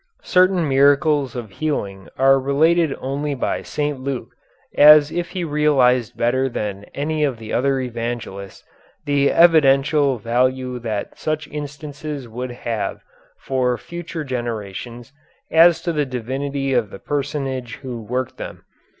Certain 0.23 0.67
miracles 0.67 1.35
of 1.35 1.51
healing 1.51 2.09
are 2.17 2.39
related 2.39 2.95
only 2.99 3.35
by 3.35 3.61
St. 3.61 3.99
Luke 3.99 4.31
as 4.75 5.11
if 5.11 5.29
he 5.29 5.43
realized 5.43 6.17
better 6.17 6.49
than 6.49 6.85
any 6.95 7.23
of 7.23 7.37
the 7.37 7.53
other 7.53 7.79
evangelists 7.79 8.63
the 9.05 9.31
evidential 9.31 10.17
value 10.17 10.79
that 10.79 11.19
such 11.19 11.47
instances 11.49 12.27
would 12.27 12.49
have 12.49 13.01
for 13.37 13.77
future 13.77 14.23
generations 14.23 15.13
as 15.51 15.79
to 15.83 15.93
the 15.93 16.07
divinity 16.07 16.73
of 16.73 16.89
the 16.89 16.97
personage 16.97 17.75
who 17.83 18.01
worked 18.01 18.37
them. 18.37 18.65